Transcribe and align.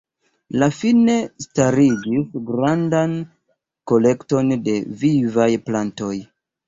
Li 0.61 0.67
fine 0.75 1.17
starigis 1.45 2.33
grandan 2.47 3.13
kolekton 3.93 4.51
de 4.69 4.77
vivaj 5.03 5.49
plantoj. 5.69 6.15